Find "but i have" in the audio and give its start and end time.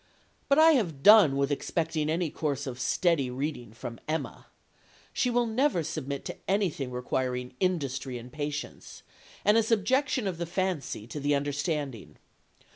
0.49-1.03